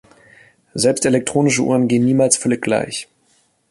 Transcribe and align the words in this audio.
Selbst 0.73 1.05
elektronische 1.05 1.61
Uhren 1.61 1.87
gehen 1.87 2.03
niemals 2.03 2.35
völlig 2.35 2.63
gleich. 2.63 3.07